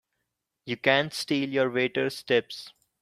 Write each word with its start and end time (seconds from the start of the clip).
You 0.65 0.77
can't 0.77 1.13
steal 1.13 1.49
your 1.49 1.69
waiters' 1.69 2.23
tips! 2.23 2.73